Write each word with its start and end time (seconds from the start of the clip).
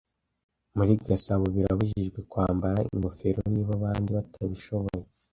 Muri 0.75 0.93
gasabo 1.07 1.45
birabujijwe 1.55 2.19
kwambara 2.31 2.79
Ingofero 2.95 3.39
niba 3.53 3.71
abandi 3.79 4.09
batabishoboye 4.17 5.05